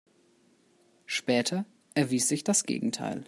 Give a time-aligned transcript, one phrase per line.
[1.05, 3.19] Später erwies sich das Gegenteil.